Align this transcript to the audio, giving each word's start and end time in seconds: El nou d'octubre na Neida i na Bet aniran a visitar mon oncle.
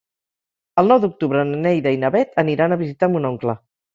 El 0.81 0.87
nou 0.91 1.01
d'octubre 1.03 1.43
na 1.49 1.59
Neida 1.67 1.93
i 1.97 2.01
na 2.05 2.11
Bet 2.17 2.33
aniran 2.45 2.75
a 2.77 2.81
visitar 2.83 3.13
mon 3.17 3.29
oncle. 3.33 3.59